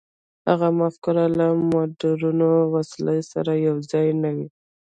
هغه 0.49 0.67
مفکورې 0.79 1.25
له 1.39 1.47
مډرنو 1.69 2.51
وسلو 2.73 3.17
سره 3.31 3.51
یو 3.67 3.75
ځای 3.91 4.07
نه 4.21 4.29
وې. 4.35 4.47